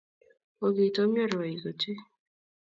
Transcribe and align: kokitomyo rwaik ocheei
kokitomyo 0.57 1.23
rwaik 1.31 1.63
ocheei 1.71 2.01